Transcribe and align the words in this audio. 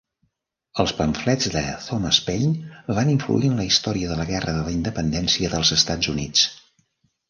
Els 0.83 0.93
pamflets 1.01 1.49
de 1.57 1.61
Thomas 1.89 2.19
Paine 2.31 2.97
van 3.01 3.13
influir 3.13 3.53
en 3.55 3.63
la 3.63 3.69
història 3.71 4.13
de 4.15 4.21
la 4.25 4.29
Guerra 4.35 4.59
de 4.59 4.67
la 4.67 4.77
Independència 4.81 5.57
dels 5.57 5.79
Estats 5.83 6.15
Units. 6.19 6.53